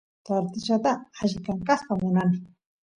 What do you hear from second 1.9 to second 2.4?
munani